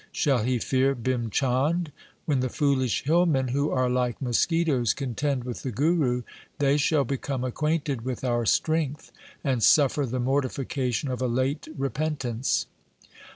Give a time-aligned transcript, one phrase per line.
[0.11, 1.91] Shall he fear Bhim Chand?
[2.25, 5.71] When the foolish hillmen who are like mosquitoes contend THE SIKH RELIGION with the
[6.09, 6.23] Guru,
[6.57, 9.11] they shall become acquainted with our strength
[9.43, 12.65] and suffer the mortification of a late repentance.'